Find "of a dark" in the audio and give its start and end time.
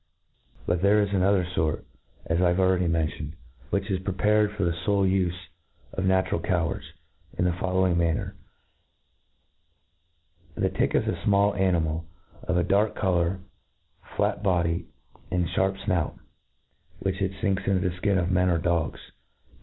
12.41-12.95